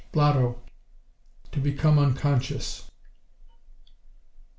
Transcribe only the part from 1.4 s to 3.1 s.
To become unconscious.